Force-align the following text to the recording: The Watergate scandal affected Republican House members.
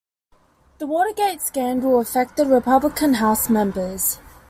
The 0.79 0.87
Watergate 0.87 1.41
scandal 1.43 1.99
affected 1.99 2.47
Republican 2.47 3.13
House 3.13 3.51
members. 3.51 4.17